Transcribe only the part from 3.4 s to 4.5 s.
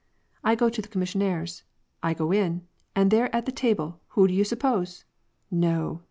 the table, who do you